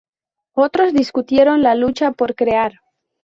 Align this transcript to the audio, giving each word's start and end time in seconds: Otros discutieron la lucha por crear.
Otros 0.55 0.93
discutieron 0.93 1.61
la 1.61 1.75
lucha 1.75 2.11
por 2.13 2.33
crear. 2.33 2.73